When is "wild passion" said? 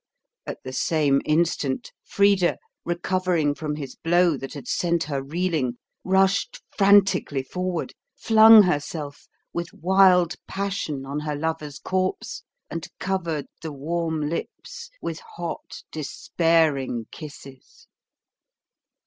9.75-11.05